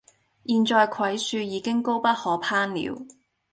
[0.47, 3.05] 現在槐樹已經高不可攀了，